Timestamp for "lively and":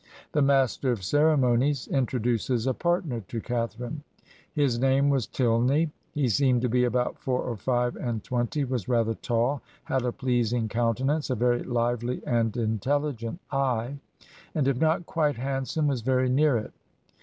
11.61-12.51